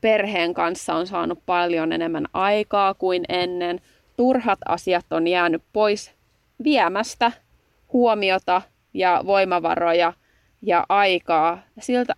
[0.00, 3.80] perheen kanssa on saanut paljon enemmän aikaa kuin ennen.
[4.16, 6.14] Turhat asiat on jäänyt pois
[6.64, 7.32] viemästä
[7.92, 8.62] huomiota
[8.94, 10.12] ja voimavaroja
[10.62, 12.14] ja aikaa siltä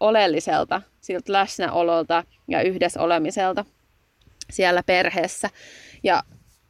[0.00, 3.64] oleelliselta, siltä läsnäololta ja yhdessä olemiselta
[4.50, 5.50] siellä perheessä.
[6.02, 6.22] Ja,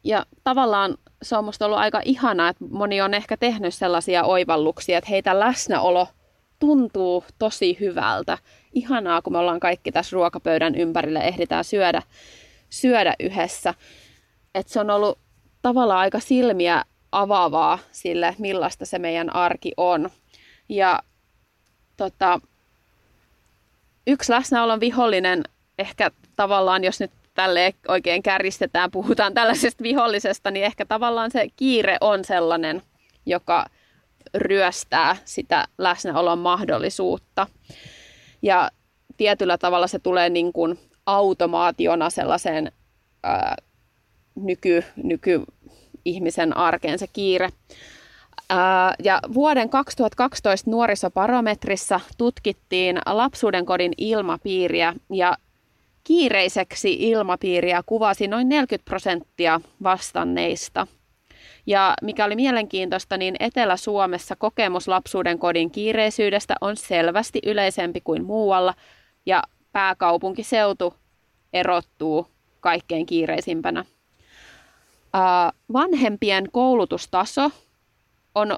[0.04, 4.98] ja tavallaan se on musta ollut aika ihanaa, että moni on ehkä tehnyt sellaisia oivalluksia,
[4.98, 6.08] että heitä läsnäolo
[6.58, 8.38] tuntuu tosi hyvältä.
[8.72, 12.02] Ihanaa, kun me ollaan kaikki tässä ruokapöydän ympärillä, ehditään syödä,
[12.70, 13.74] syödä yhdessä.
[14.54, 15.18] Että se on ollut
[15.62, 20.10] tavallaan aika silmiä avaavaa sille, millaista se meidän arki on.
[20.68, 21.02] Ja
[21.96, 22.40] tota,
[24.06, 25.42] yksi läsnäolon vihollinen,
[25.78, 31.96] ehkä tavallaan, jos nyt tälle oikein kärjistetään, puhutaan tällaisesta vihollisesta, niin ehkä tavallaan se kiire
[32.00, 32.82] on sellainen,
[33.26, 33.66] joka
[34.34, 37.46] ryöstää sitä läsnäolon mahdollisuutta.
[38.42, 38.70] Ja
[39.16, 42.72] tietyllä tavalla se tulee niin kuin automaationa sellaiseen
[43.22, 43.56] ää,
[44.34, 47.48] nyky, nyky-ihmisen arkeen se kiire.
[48.50, 55.36] Ää, ja vuoden 2012 nuorisobarometrissa tutkittiin lapsuuden kodin ilmapiiriä ja
[56.08, 60.86] kiireiseksi ilmapiiriä kuvasi noin 40 prosenttia vastanneista.
[61.66, 68.74] Ja mikä oli mielenkiintoista, niin Etelä-Suomessa kokemus lapsuuden kodin kiireisyydestä on selvästi yleisempi kuin muualla,
[69.26, 69.42] ja
[69.72, 70.94] pääkaupunkiseutu
[71.52, 72.26] erottuu
[72.60, 73.84] kaikkein kiireisimpänä.
[75.72, 77.50] Vanhempien koulutustaso
[78.34, 78.56] on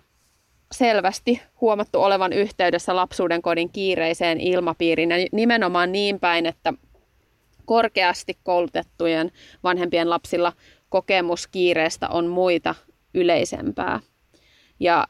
[0.73, 6.75] selvästi huomattu olevan yhteydessä lapsuuden kodin kiireiseen ilmapiiriin ja nimenomaan niin päin, että
[7.65, 10.53] korkeasti koulutettujen vanhempien lapsilla
[10.89, 12.75] kokemus kiireestä on muita
[13.15, 14.01] yleisempää.
[14.81, 15.07] Ja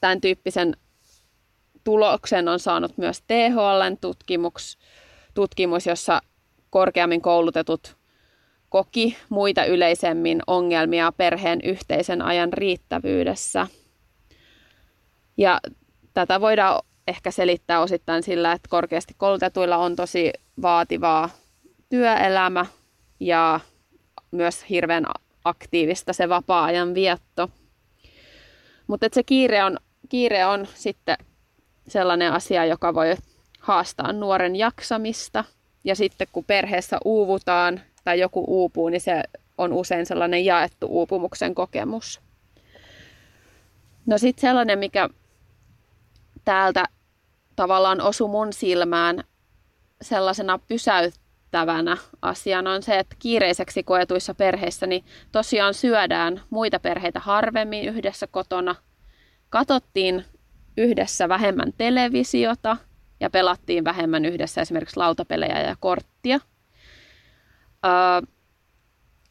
[0.00, 0.76] tämän tyyppisen
[1.84, 4.78] tuloksen on saanut myös THLn tutkimus,
[5.34, 6.20] tutkimus jossa
[6.70, 7.96] korkeammin koulutetut
[8.68, 13.66] koki muita yleisemmin ongelmia perheen yhteisen ajan riittävyydessä.
[15.36, 15.60] Ja
[16.14, 21.30] tätä voidaan ehkä selittää osittain sillä, että korkeasti koulutetuilla on tosi vaativaa
[21.88, 22.66] työelämä
[23.20, 23.60] ja
[24.30, 25.04] myös hirveän
[25.44, 27.50] aktiivista se vapaa-ajan vietto.
[28.86, 29.76] Mutta se kiire on,
[30.08, 31.16] kiire on sitten
[31.88, 33.16] sellainen asia, joka voi
[33.60, 35.44] haastaa nuoren jaksamista.
[35.84, 39.22] Ja sitten kun perheessä uuvutaan tai joku uupuu, niin se
[39.58, 42.20] on usein sellainen jaettu uupumuksen kokemus.
[44.06, 45.08] No sitten sellainen, mikä
[46.44, 46.84] täältä
[47.56, 49.24] tavallaan osu mun silmään
[50.02, 51.14] sellaisena pysäyt,
[51.48, 58.26] yllättävänä asiana on se, että kiireiseksi koetuissa perheissä niin tosiaan syödään muita perheitä harvemmin yhdessä
[58.26, 58.74] kotona.
[59.50, 60.24] Katottiin
[60.76, 62.76] yhdessä vähemmän televisiota
[63.20, 66.40] ja pelattiin vähemmän yhdessä esimerkiksi lautapelejä ja korttia.
[67.86, 67.92] Öö,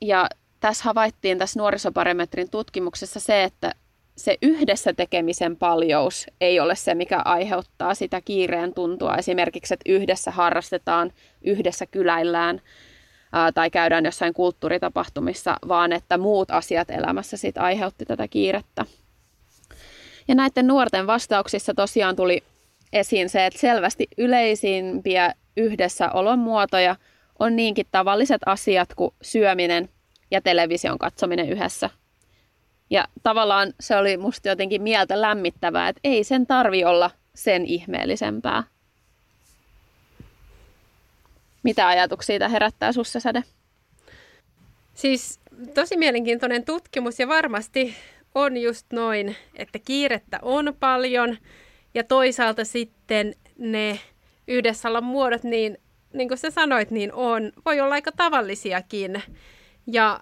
[0.02, 0.28] ja
[0.60, 3.72] tässä havaittiin tässä nuorisoparametrin tutkimuksessa se, että
[4.18, 9.16] se yhdessä tekemisen paljous ei ole se, mikä aiheuttaa sitä kiireen tuntua.
[9.16, 12.62] Esimerkiksi, että yhdessä harrastetaan, yhdessä kyläillään
[13.34, 18.86] ää, tai käydään jossain kulttuuritapahtumissa, vaan että muut asiat elämässä sit aiheutti tätä kiirettä.
[20.28, 22.44] Ja näiden nuorten vastauksissa tosiaan tuli
[22.94, 26.96] esiin se, että selvästi yleisimpiä yhdessä olon muotoja
[27.40, 29.90] on niinkin tavalliset asiat kuin syöminen
[30.32, 31.90] ja television katsominen yhdessä–
[32.90, 38.64] ja tavallaan se oli musta jotenkin mieltä lämmittävää, että ei sen tarvi olla sen ihmeellisempää.
[41.64, 43.44] Mitä ajatuksia tämä herättää sussa, Säde?
[44.94, 45.40] Siis
[45.74, 47.96] tosi mielenkiintoinen tutkimus ja varmasti
[48.36, 51.38] on just noin, että kiirettä on paljon
[51.94, 54.00] ja toisaalta sitten ne
[54.48, 55.78] yhdessäolon muodot, niin,
[56.14, 59.24] niin kuin sä sanoit, niin on, voi olla aika tavallisiakin.
[59.88, 60.20] Ja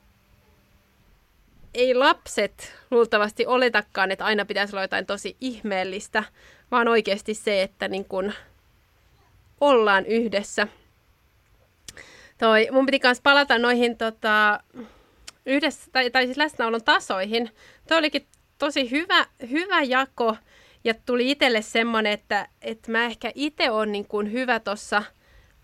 [1.76, 6.24] ei lapset luultavasti oletakaan, että aina pitäisi olla jotain tosi ihmeellistä,
[6.72, 8.34] vaan oikeasti se, että niin kun
[9.62, 10.68] ollaan yhdessä.
[12.38, 14.60] Toi, mun piti myös palata noihin tota,
[15.46, 17.52] yhdessä, tai, tai siis läsnäolon tasoihin.
[17.88, 18.26] Tuo olikin
[18.58, 20.38] tosi hyvä, hyvä jako,
[20.84, 25.04] ja tuli itselle semmoinen, että, että mä ehkä itse olen niin kuin hyvä tuossa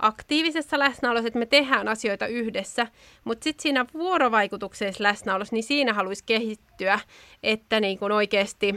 [0.02, 2.88] aktiivisessa läsnäolossa, että me tehdään asioita yhdessä,
[3.24, 7.00] mutta sitten siinä vuorovaikutuksellisessa läsnäolossa, niin siinä haluaisi kehittyä,
[7.44, 8.76] että niin kuin oikeasti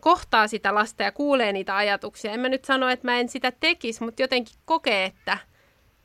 [0.00, 2.32] kohtaa sitä lasta ja kuulee niitä ajatuksia.
[2.32, 5.38] En mä nyt sano, että mä en sitä tekisi, mutta jotenkin kokee, että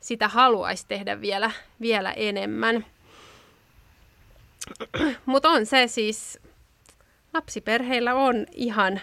[0.00, 2.86] sitä haluaisi tehdä vielä, vielä enemmän.
[5.26, 6.40] Mutta on se siis,
[7.34, 9.00] lapsiperheillä on ihan,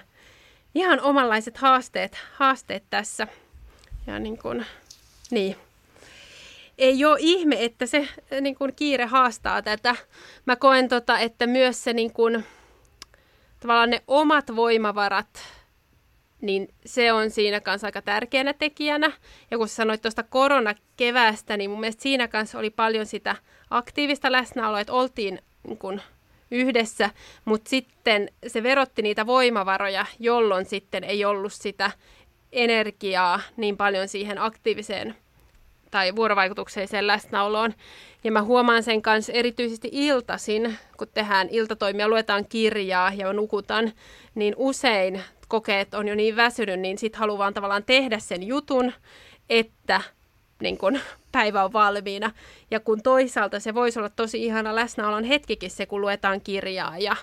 [0.76, 3.28] ihan omanlaiset haasteet, haasteet tässä.
[4.08, 4.66] Ja niin kuin,
[5.32, 5.56] niin.
[6.78, 8.08] Ei ole ihme, että se
[8.42, 9.96] niin kuin kiire haastaa tätä.
[10.46, 12.46] Mä koen, tota, että myös se niin kuin,
[13.60, 15.40] tavallaan ne omat voimavarat,
[16.42, 19.12] niin se on siinä kanssa aika tärkeänä tekijänä.
[19.52, 23.36] Ja kun sanoit tuosta koronakeväästä, niin mun mielestä siinä kanssa oli paljon sitä
[23.70, 26.02] aktiivista läsnäoloa, että oltiin niin kun
[26.52, 27.10] yhdessä,
[27.46, 31.92] mutta sitten se verotti niitä voimavaroja, jolloin sitten ei ollut sitä
[32.52, 35.16] energiaa niin paljon siihen aktiiviseen
[35.92, 37.74] tai vuorovaikutukselliseen läsnäoloon.
[38.24, 43.92] Ja mä huomaan sen kanssa erityisesti iltasin, kun tehdään iltatoimia, luetaan kirjaa ja nukutan,
[44.36, 48.94] niin usein kokeet on jo niin väsynyt, niin sitten haluaa tavallaan tehdä sen jutun,
[49.50, 50.02] että
[50.62, 51.00] niin kun,
[51.32, 52.32] päivä on valmiina.
[52.72, 57.16] Ja kun toisaalta se voisi olla tosi ihana läsnäolon hetkikin se, kun luetaan kirjaa ja,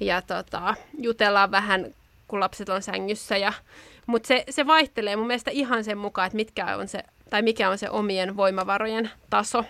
[0.00, 1.94] ja tota, jutellaan vähän,
[2.28, 3.36] kun lapset on sängyssä.
[3.36, 3.52] Ja,
[4.06, 7.70] mutta se, se vaihtelee mun mielestä ihan sen mukaan, että mitkä on se, tai mikä
[7.70, 9.64] on se omien voimavarojen taso.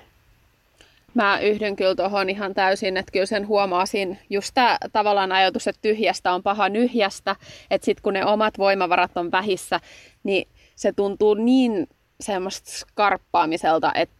[1.14, 5.82] Mä yhdyn kyllä tuohon ihan täysin, että kyllä sen huomaasin just tämä tavallaan ajatus, että
[5.82, 7.36] tyhjästä on paha nyhjästä,
[7.70, 9.80] että sitten kun ne omat voimavarat on vähissä,
[10.24, 11.88] niin se tuntuu niin
[12.20, 14.16] semmoista skarppaamiselta, että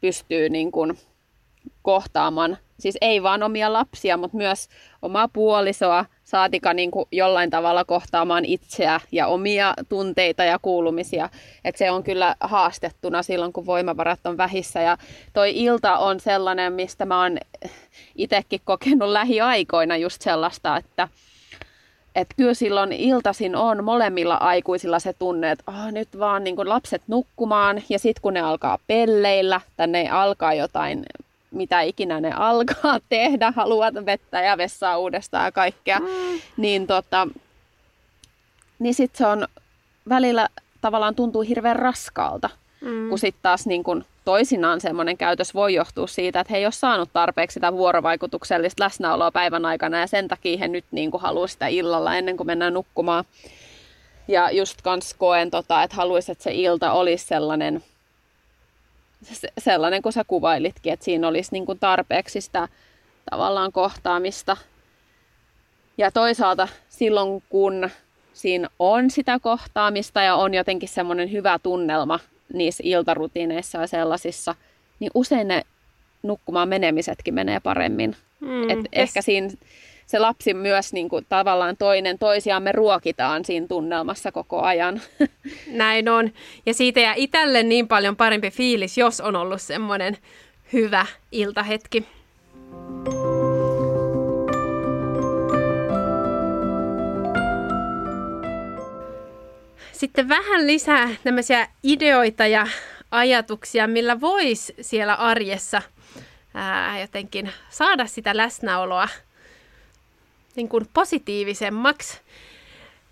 [0.00, 0.98] pystyy niin kuin
[1.82, 4.68] kohtaamaan, siis ei vaan omia lapsia, mutta myös
[5.02, 11.28] omaa puolisoa, saatika niin kuin jollain tavalla kohtaamaan itseä ja omia tunteita ja kuulumisia.
[11.64, 14.80] Et se on kyllä haastettuna silloin, kun voimavarat on vähissä.
[14.80, 14.98] Ja
[15.32, 17.38] toi ilta on sellainen, mistä mä oon
[18.16, 21.08] itsekin kokenut lähiaikoina just sellaista, että
[22.14, 27.02] että kyllä silloin iltasin on molemmilla aikuisilla se tunne, että oh, nyt vaan niin lapset
[27.06, 31.04] nukkumaan ja sitten kun ne alkaa pelleillä tai ne alkaa jotain,
[31.50, 36.06] mitä ikinä ne alkaa tehdä, haluat vettä ja vessaa uudestaan ja kaikkea, mm.
[36.56, 37.28] niin, tota,
[38.78, 39.48] niin sitten se on
[40.08, 40.48] välillä
[40.80, 43.08] tavallaan tuntuu hirveän raskaalta, mm.
[43.08, 46.72] kun sitten taas niin kun toisinaan semmoinen käytös voi johtua siitä, että he ei ole
[46.72, 51.46] saanut tarpeeksi sitä vuorovaikutuksellista läsnäoloa päivän aikana ja sen takia he nyt niin kuin haluaa
[51.46, 53.24] sitä illalla ennen kuin mennään nukkumaan.
[54.28, 57.84] Ja just kans koen, tota, että haluaisin, että se ilta olisi sellainen,
[59.58, 62.68] sellainen kuin sä kuvailitkin, että siinä olisi niin kuin tarpeeksi sitä
[63.30, 64.56] tavallaan kohtaamista.
[65.98, 67.90] Ja toisaalta silloin, kun
[68.32, 72.20] siinä on sitä kohtaamista ja on jotenkin semmoinen hyvä tunnelma
[72.52, 74.54] niissä iltarutiineissa ja sellaisissa,
[75.00, 75.62] niin usein ne
[76.22, 78.16] nukkumaan menemisetkin menee paremmin.
[78.40, 78.88] Mm, Et yes.
[78.92, 79.48] Ehkä siinä
[80.08, 85.00] se lapsi myös niin kuin, tavallaan toinen toisiaan me ruokitaan siinä tunnelmassa koko ajan.
[85.66, 86.32] Näin on.
[86.66, 90.16] Ja siitä jää itselle niin paljon parempi fiilis, jos on ollut semmoinen
[90.72, 92.06] hyvä iltahetki.
[99.92, 102.66] Sitten vähän lisää tämmöisiä ideoita ja
[103.10, 105.82] ajatuksia, millä voisi siellä arjessa
[106.54, 109.08] ää, jotenkin saada sitä läsnäoloa
[110.56, 112.20] niin kuin positiivisemmaksi.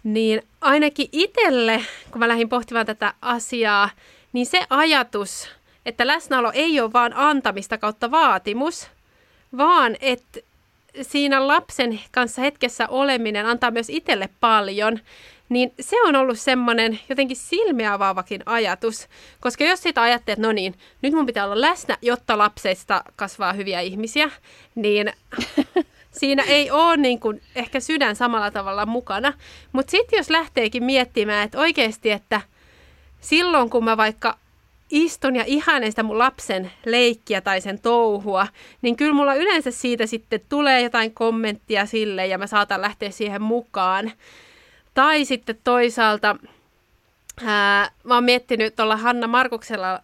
[0.05, 3.91] Niin ainakin itselle, kun mä lähdin pohtimaan tätä asiaa,
[4.33, 5.49] niin se ajatus,
[5.87, 8.87] että läsnäolo ei ole vaan antamista kautta vaatimus,
[9.57, 10.41] vaan että
[11.03, 15.01] siinä lapsen kanssa hetkessä oleminen antaa myös itselle paljon.
[15.49, 19.09] Niin se on ollut semmoinen jotenkin silmiä avaavakin ajatus,
[19.41, 23.53] koska jos sitä ajattelee, että no niin, nyt mun pitää olla läsnä, jotta lapseista kasvaa
[23.53, 24.31] hyviä ihmisiä,
[24.75, 25.13] niin
[26.19, 29.33] siinä ei ole niin kuin ehkä sydän samalla tavalla mukana.
[29.73, 32.41] Mutta sitten jos lähteekin miettimään, että oikeasti, että
[33.21, 34.39] silloin kun mä vaikka
[34.91, 38.47] istun ja ihailen sitä mun lapsen leikkiä tai sen touhua,
[38.83, 43.43] niin kyllä mulla yleensä siitä sitten tulee jotain kommenttia sille ja mä saatan lähteä siihen
[43.43, 44.13] mukaan.
[44.95, 46.37] Tai sitten toisaalta
[47.45, 50.01] ää, mä oon miettinyt tuolla Hanna Markuksella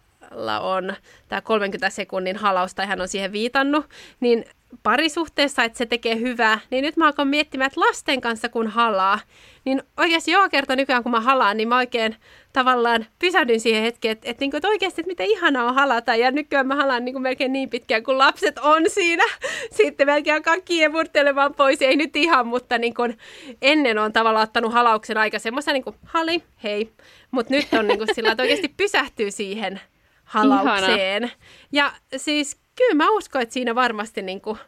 [0.61, 0.93] on
[1.29, 3.85] tämä 30 sekunnin halaus, tai hän on siihen viitannut,
[4.19, 4.45] niin
[4.83, 9.19] parisuhteessa, että se tekee hyvää, niin nyt mä alkan miettimään, että lasten kanssa kun halaa,
[9.65, 12.15] niin oikeasti joka kerta nykyään kun mä halaan, niin mä oikein
[12.53, 16.15] tavallaan pysähdyn siihen hetkeen, että, että, että, että oikeasti, että miten ihanaa on halata.
[16.15, 19.23] Ja nykyään mä halaan niin kuin melkein niin pitkään, kun lapset on siinä.
[19.77, 21.81] Sitten melkein alkaa kiemurtelemaan pois.
[21.81, 23.17] Ei nyt ihan, mutta niin kuin
[23.61, 26.91] ennen on tavallaan ottanut halauksen aika semmoisen niin kuin hali, hei.
[27.31, 29.81] Mutta nyt on niin kuin sillä, että oikeasti pysähtyy siihen
[30.23, 31.23] halaukseen.
[31.23, 31.35] Ihana.
[31.71, 34.59] Ja siis kyllä mä uskon, että siinä varmasti niin kuin,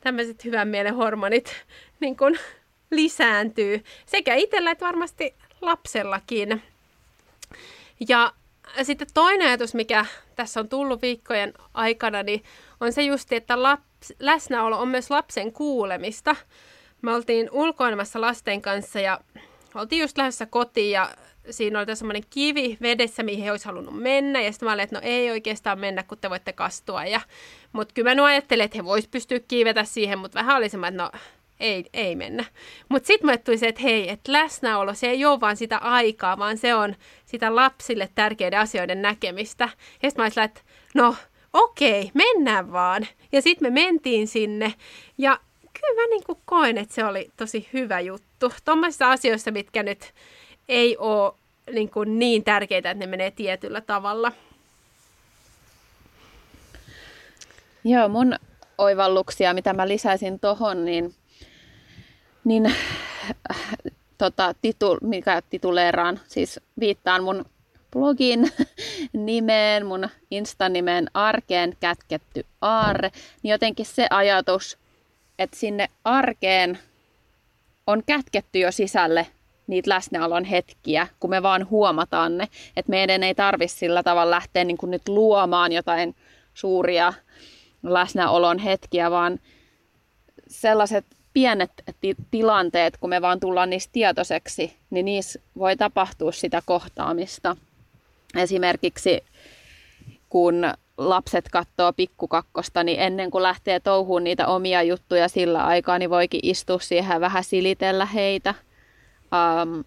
[0.00, 1.64] tämmöiset hyvän mielen hormonit
[2.00, 2.38] niin kuin,
[2.90, 6.62] lisääntyy sekä itsellä että varmasti lapsellakin.
[8.08, 8.32] Ja
[8.82, 12.44] sitten toinen ajatus, mikä tässä on tullut viikkojen aikana, niin
[12.80, 16.36] on se just, että laps, läsnäolo on myös lapsen kuulemista.
[17.02, 19.20] Me oltiin ulkoilemassa lasten kanssa ja
[19.74, 21.10] oltiin just lähdössä kotiin ja
[21.50, 24.42] siinä oli semmoinen kivi vedessä, mihin he olisi halunnut mennä.
[24.42, 27.04] Ja sitten mä olin, että no ei oikeastaan mennä, kun te voitte kastua.
[27.04, 27.20] Ja,
[27.72, 31.18] mutta kyllä mä ajattelin, että he vois pystyä kiivetä siihen, mutta vähän oli semmoinen, että
[31.18, 31.20] no
[31.60, 32.44] ei, ei mennä.
[32.88, 36.38] Mutta sitten mulle tuli se, että hei, että läsnäolo, se ei ole vaan sitä aikaa,
[36.38, 39.64] vaan se on sitä lapsille tärkeiden asioiden näkemistä.
[40.02, 40.60] Ja sitten mä olisin, että
[40.94, 41.16] no
[41.52, 43.06] okei, mennään vaan.
[43.32, 44.74] Ja sitten me mentiin sinne
[45.18, 45.40] ja
[45.80, 48.52] kyllä mä niin koen, että se oli tosi hyvä juttu.
[48.64, 50.12] Tuommoisissa asioissa, mitkä nyt
[50.68, 51.32] ei ole
[51.72, 54.32] niin, kuin niin tärkeitä, että ne menee tietyllä tavalla.
[57.84, 58.34] Joo, mun
[58.78, 61.14] oivalluksia, mitä mä lisäisin tohon, niin,
[62.44, 62.74] niin
[64.18, 67.44] tota, titu, mikä tituleeraan, siis viittaan mun
[67.92, 68.52] blogin
[69.12, 73.10] nimeen, mun Insta-nimeen arkeen kätketty aarre,
[73.42, 74.78] niin jotenkin se ajatus,
[75.38, 76.78] että sinne arkeen
[77.86, 79.26] on kätketty jo sisälle
[79.66, 82.48] niitä läsnäolon hetkiä, kun me vaan huomataan ne.
[82.76, 86.14] Että meidän ei tarvitse sillä tavalla lähteä niin kuin nyt luomaan jotain
[86.54, 87.12] suuria
[87.82, 89.40] läsnäolon hetkiä, vaan
[90.48, 91.70] sellaiset pienet
[92.00, 97.56] ti- tilanteet, kun me vaan tullaan niistä tietoiseksi, niin niissä voi tapahtua sitä kohtaamista.
[98.36, 99.24] Esimerkiksi
[100.28, 100.64] kun
[100.98, 106.40] lapset katsoo pikkukakkosta, niin ennen kuin lähtee touhuun niitä omia juttuja sillä aikaa, niin voikin
[106.42, 108.54] istua siihen vähän silitellä heitä–
[109.32, 109.84] um,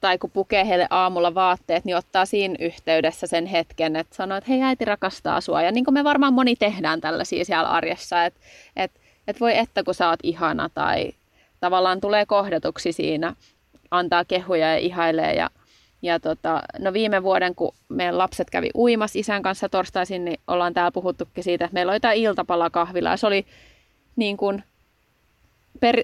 [0.00, 4.50] tai kun pukee heille aamulla vaatteet, niin ottaa siinä yhteydessä sen hetken, että sanoo, että
[4.50, 5.62] hei äiti rakastaa sua.
[5.62, 8.40] Ja niin kuin me varmaan moni tehdään tällaisia siellä arjessa, että
[8.76, 11.12] että että voi että kun sä oot ihana tai
[11.60, 13.34] tavallaan tulee kohdatuksi siinä,
[13.90, 15.34] antaa kehuja ja ihailee.
[15.34, 15.50] Ja,
[16.02, 20.74] ja tota, no viime vuoden, kun meidän lapset kävi uimas isän kanssa torstaisin, niin ollaan
[20.74, 23.10] täällä puhuttukin siitä, että meillä oli tämä iltapalakahvila.
[23.10, 23.46] Ja se oli
[24.16, 24.62] niin kuin
[25.80, 25.96] per,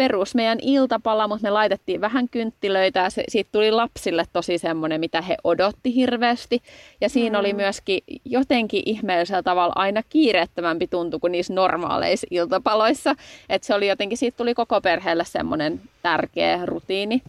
[0.00, 5.00] perus meidän iltapala, mutta me laitettiin vähän kynttilöitä ja se, siitä tuli lapsille tosi semmoinen,
[5.00, 6.62] mitä he odotti hirveästi.
[7.00, 7.40] Ja siinä mm.
[7.40, 13.14] oli myöskin jotenkin ihmeellisellä tavalla aina kiireettömämpi tuntu kuin niissä normaaleissa iltapaloissa.
[13.48, 17.22] Että se oli jotenkin, siitä tuli koko perheelle semmoinen tärkeä rutiini.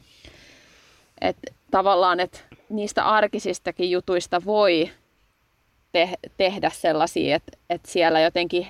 [1.21, 4.89] Että tavallaan, että niistä arkisistakin jutuista voi
[5.91, 8.67] te- tehdä sellaisia, että, että siellä jotenkin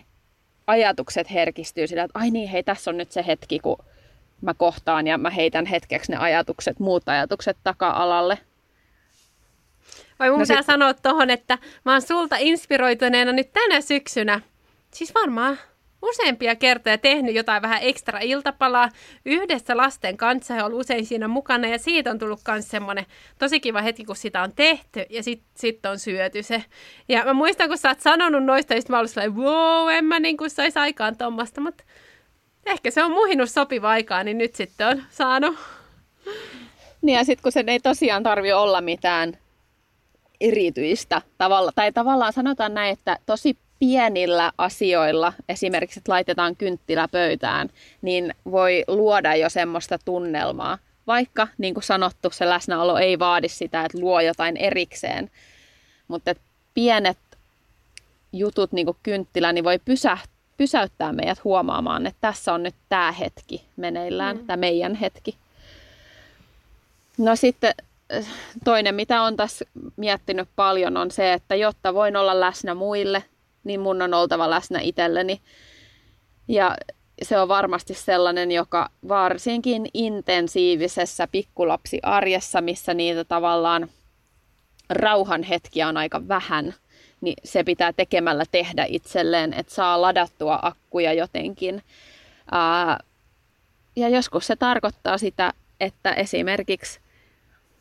[0.71, 3.77] ajatukset herkistyy sillä, että ai niin, hei, tässä on nyt se hetki, kun
[4.41, 8.38] mä kohtaan ja mä heitän hetkeksi ne ajatukset, muut ajatukset taka-alalle.
[10.19, 10.65] Vai mun no pitää sit...
[10.65, 14.41] sanoa tohon, että mä oon sulta inspiroituneena nyt tänä syksynä,
[14.93, 15.57] siis varmaan
[16.01, 18.89] useampia kertoja tehnyt jotain vähän ekstra iltapalaa
[19.25, 20.53] yhdessä lasten kanssa.
[20.53, 23.05] He on usein siinä mukana ja siitä on tullut myös semmoinen
[23.39, 26.63] tosi kiva hetki, kun sitä on tehty ja sitten sit on syöty se.
[27.09, 30.19] Ja mä muistan, kun sä oot sanonut noista, sitten mä olin sellainen, wow, en mä
[30.19, 31.83] niin kuin saisi aikaan tuommoista, mutta
[32.65, 35.55] ehkä se on muhinut sopiva aikaa, niin nyt sitten on saanut.
[37.01, 39.37] Niin ja sitten kun sen ei tosiaan tarvi olla mitään
[40.41, 47.69] erityistä tavalla, tai tavallaan sanotaan näin, että tosi pienillä asioilla, esimerkiksi että laitetaan kynttilä pöytään,
[48.02, 50.77] niin voi luoda jo semmoista tunnelmaa.
[51.08, 55.32] Vaikka, niin kuin sanottu, se läsnäolo ei vaadi sitä, että luo jotain erikseen.
[56.08, 56.36] Mutta
[56.73, 57.17] pienet
[58.34, 63.12] jutut, niin kuin kynttilä, niin voi pysähtyä pysäyttää meidät huomaamaan, että tässä on nyt tämä
[63.12, 64.46] hetki meneillään, mm.
[64.46, 65.36] tämä meidän hetki.
[67.17, 67.73] No sitten
[68.63, 69.65] toinen, mitä on tässä
[69.98, 73.23] miettinyt paljon, on se, että jotta voin olla läsnä muille,
[73.63, 75.41] niin mun on oltava läsnä itselleni.
[76.47, 76.75] Ja
[77.21, 83.89] se on varmasti sellainen, joka varsinkin intensiivisessä pikkulapsiarjessa, missä niitä tavallaan
[84.89, 86.73] rauhan hetkiä on aika vähän,
[87.21, 91.83] niin se pitää tekemällä tehdä itselleen, että saa ladattua akkuja jotenkin.
[93.95, 96.99] Ja joskus se tarkoittaa sitä, että esimerkiksi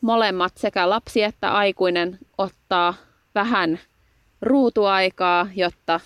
[0.01, 2.93] molemmat sekä lapsi että aikuinen ottaa
[3.35, 3.79] vähän
[4.41, 5.99] ruutuaikaa, jotta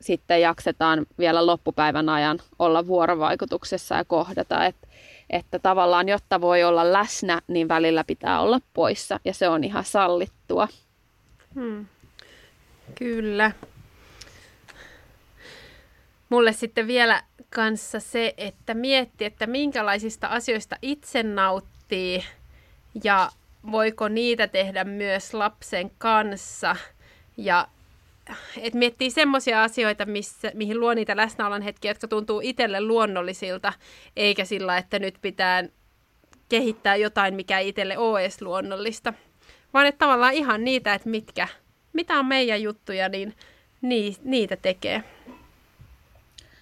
[0.00, 4.64] sitten jaksetaan vielä loppupäivän ajan olla vuorovaikutuksessa ja kohdata.
[4.64, 4.76] Et,
[5.30, 9.84] että tavallaan, jotta voi olla läsnä, niin välillä pitää olla poissa ja se on ihan
[9.84, 10.68] sallittua.
[11.54, 11.86] Hmm.
[12.94, 13.52] Kyllä.
[16.28, 17.22] Mulle sitten vielä
[17.54, 22.24] kanssa se, että mietti, että minkälaisista asioista itse nauttii
[23.04, 23.30] ja
[23.70, 26.76] voiko niitä tehdä myös lapsen kanssa.
[27.38, 27.68] Ja
[28.56, 33.72] et miettii semmoisia asioita, missä, mihin luo niitä läsnäolon hetkiä, jotka tuntuu itselle luonnollisilta,
[34.16, 35.64] eikä sillä, että nyt pitää
[36.48, 39.14] kehittää jotain, mikä ei itselle ole edes luonnollista.
[39.74, 41.48] Vaan että tavallaan ihan niitä, että mitkä,
[41.92, 43.34] mitä on meidän juttuja, niin
[44.24, 45.02] niitä tekee.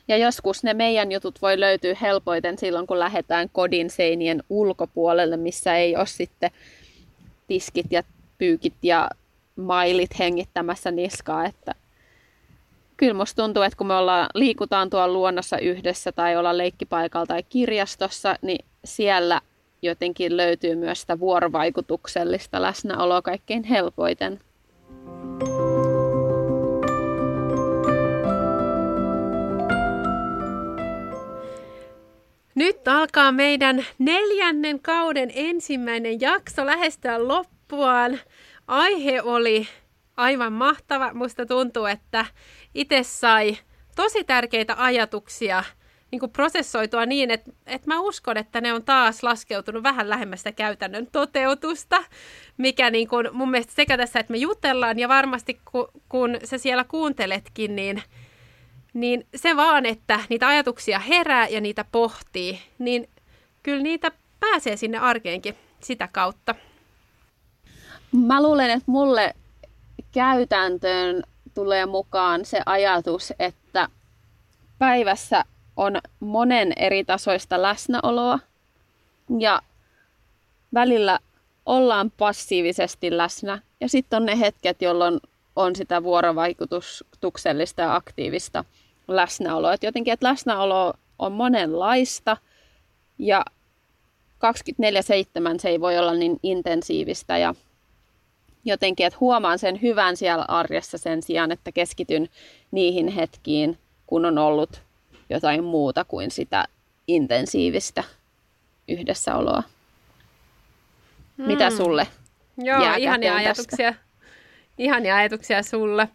[0.09, 5.77] Ja joskus ne meidän jutut voi löytyä helpoiten silloin, kun lähdetään kodin seinien ulkopuolelle, missä
[5.77, 6.51] ei ole sitten
[7.47, 8.03] tiskit ja
[8.39, 9.11] pyykit ja
[9.57, 11.44] mailit hengittämässä niskaa.
[11.44, 11.74] Että
[12.96, 17.42] kyllä musta tuntuu, että kun me ollaan, liikutaan tuolla luonnossa yhdessä tai ollaan leikkipaikalla tai
[17.42, 19.40] kirjastossa, niin siellä
[19.82, 24.40] jotenkin löytyy myös sitä vuorovaikutuksellista läsnäoloa kaikkein helpoiten.
[32.54, 38.18] Nyt alkaa meidän neljännen kauden ensimmäinen jakso lähestyä loppuaan.
[38.67, 39.69] Aihe oli
[40.17, 41.14] aivan mahtava.
[41.14, 42.27] Musta tuntuu, että
[42.75, 43.57] itse sai
[43.97, 45.64] tosi tärkeitä ajatuksia
[46.11, 50.53] niin kuin prosessoitua niin, että, että mä uskon, että ne on taas laskeutunut vähän lähemmästä
[50.53, 52.05] käytännön toteutusta,
[52.57, 56.59] mikä niin kuin mun mielestä sekä tässä, että me jutellaan ja varmasti kun, kun sä
[56.59, 58.03] siellä kuunteletkin, niin–
[58.97, 63.09] niin se vaan, että niitä ajatuksia herää ja niitä pohtii, niin
[63.62, 66.55] kyllä niitä pääsee sinne arkeenkin sitä kautta.
[68.12, 69.34] Mä luulen, että mulle
[70.12, 71.22] käytäntöön
[71.54, 73.88] tulee mukaan se ajatus, että
[74.78, 75.44] päivässä
[75.76, 78.38] on monen eri tasoista läsnäoloa
[79.38, 79.62] ja
[80.74, 81.18] välillä
[81.66, 85.20] ollaan passiivisesti läsnä ja sitten on ne hetket, jolloin
[85.57, 88.64] on sitä vuorovaikutuksellista ja aktiivista
[89.09, 89.72] läsnäoloa.
[89.72, 92.36] Et jotenkin, että läsnäolo on monenlaista
[93.18, 93.44] ja
[94.36, 97.54] 24-7 se ei voi olla niin intensiivistä ja
[98.67, 102.29] jotenkin, että huomaan sen hyvän siellä arjessa sen sijaan, että keskityn
[102.71, 104.83] niihin hetkiin, kun on ollut
[105.31, 106.64] jotain muuta kuin sitä
[107.09, 108.05] intensiivistä
[108.89, 109.62] yhdessäoloa.
[111.37, 111.47] Mm.
[111.47, 112.07] Mitä sulle
[112.59, 113.95] Joo, ihania ajatuksia.
[114.79, 116.09] Ihania ajatuksia sulle.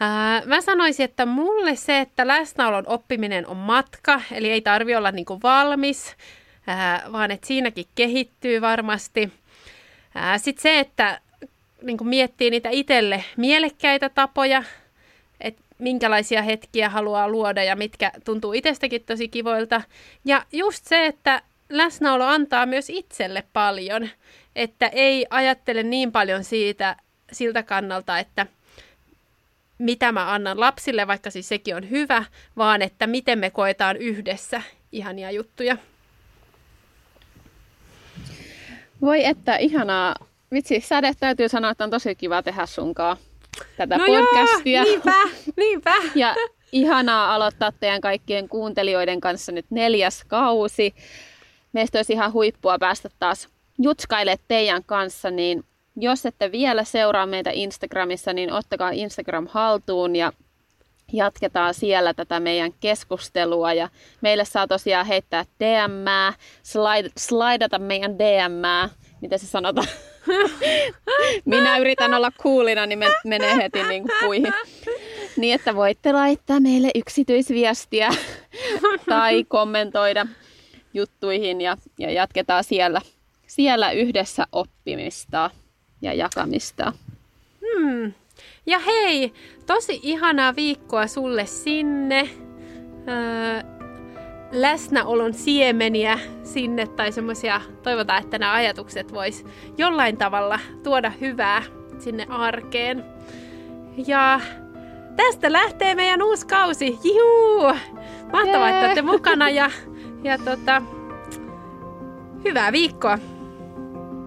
[0.00, 5.10] Ää, mä sanoisin, että mulle se, että läsnäolon oppiminen on matka, eli ei tarvi olla
[5.10, 6.16] niinku valmis,
[6.66, 9.32] ää, vaan että siinäkin kehittyy varmasti.
[10.36, 11.20] Sitten se, että
[11.82, 14.62] niinku miettii niitä itselle mielekkäitä tapoja,
[15.40, 19.82] että minkälaisia hetkiä haluaa luoda ja mitkä tuntuu itsestäkin tosi kivoilta.
[20.24, 24.08] Ja just se, että läsnäolo antaa myös itselle paljon,
[24.56, 26.96] että ei ajattele niin paljon siitä
[27.32, 28.46] siltä kannalta, että–
[29.82, 32.24] mitä mä annan lapsille, vaikka siis sekin on hyvä,
[32.56, 34.62] vaan että miten me koetaan yhdessä
[34.92, 35.76] ihania juttuja.
[39.00, 40.16] Voi että ihanaa.
[40.52, 43.16] Vitsi, säde täytyy sanoa, että on tosi kiva tehdä sunkaan
[43.76, 44.82] tätä no podcastia.
[44.82, 45.14] Joo, niinpä,
[45.56, 45.94] niinpä.
[46.14, 46.34] ja
[46.72, 50.94] ihanaa aloittaa teidän kaikkien kuuntelijoiden kanssa nyt neljäs kausi.
[51.72, 53.48] Meistä olisi ihan huippua päästä taas
[53.78, 55.64] jutskaille teidän kanssa, niin
[55.96, 60.32] jos ette vielä seuraa meitä Instagramissa, niin ottakaa Instagram haltuun ja
[61.12, 63.72] jatketaan siellä tätä meidän keskustelua.
[63.72, 63.88] Ja
[64.20, 68.90] meille saa tosiaan heittää DM, slide, slidata meidän DM,
[69.20, 69.88] mitä se sanotaan?
[71.44, 74.52] Minä yritän olla kuulina, niin menee heti niin kuin puihin.
[75.36, 78.10] Niin, että voitte laittaa meille yksityisviestiä
[79.08, 80.26] tai kommentoida
[80.94, 83.00] juttuihin ja, ja jatketaan siellä,
[83.46, 85.50] siellä yhdessä oppimista
[86.02, 86.92] ja jakamista.
[87.60, 88.12] Hmm.
[88.66, 89.32] Ja hei,
[89.66, 92.30] tosi ihanaa viikkoa sulle sinne.
[93.08, 93.81] Öö,
[94.52, 99.44] läsnäolon siemeniä sinne tai semmoisia, toivotaan, että nämä ajatukset vois
[99.78, 101.62] jollain tavalla tuoda hyvää
[101.98, 103.04] sinne arkeen.
[104.06, 104.40] Ja
[105.16, 106.98] tästä lähtee meidän uusi kausi.
[107.04, 107.74] Juu!
[108.32, 109.70] Mahtavaa, että olette mukana ja,
[110.22, 110.82] ja tota,
[112.44, 113.18] hyvää viikkoa!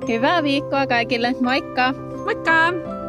[0.07, 1.35] Hyvää viikkoa kaikille.
[1.41, 1.93] Moikka!
[2.25, 3.04] Moikka!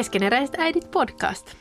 [0.00, 1.56] Keskeneräiset äidit podcast.